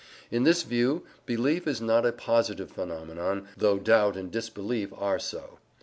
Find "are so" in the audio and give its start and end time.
4.97-5.59